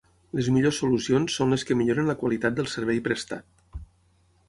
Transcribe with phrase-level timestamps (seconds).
[0.37, 3.83] Les millors solucions són les que milloren la qualitat del servei prestat.